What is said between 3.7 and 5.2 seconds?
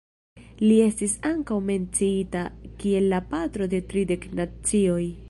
de tridek nacioj.